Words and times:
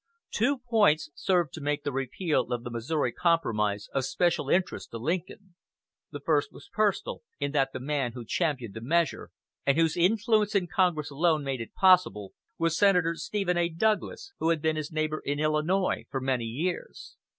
Two 0.31 0.57
points 0.57 1.11
served 1.13 1.53
to 1.53 1.61
make 1.61 1.83
the 1.83 1.91
repeal 1.91 2.51
of 2.51 2.63
the 2.63 2.71
Missouri 2.71 3.11
Compromise 3.11 3.87
of 3.93 4.03
special 4.03 4.49
interest 4.49 4.89
to 4.89 4.97
Lincoln. 4.97 5.53
The 6.09 6.19
first 6.19 6.51
was 6.51 6.71
personal, 6.73 7.21
in 7.39 7.51
that 7.51 7.71
the 7.71 7.79
man 7.79 8.13
who 8.13 8.25
championed 8.25 8.73
the 8.73 8.81
measure, 8.81 9.29
and 9.63 9.77
whose 9.77 9.95
influence 9.95 10.55
in 10.55 10.65
Congress 10.73 11.11
alone 11.11 11.43
made 11.43 11.61
it 11.61 11.75
possible, 11.75 12.33
was 12.57 12.75
Senator 12.75 13.13
Stephen 13.15 13.57
A. 13.57 13.69
Douglas, 13.69 14.33
who 14.39 14.49
had 14.49 14.59
been 14.59 14.75
his 14.75 14.91
neighbor 14.91 15.21
in 15.23 15.39
Illinois 15.39 16.05
for 16.09 16.19
many 16.19 16.45
years. 16.45 17.15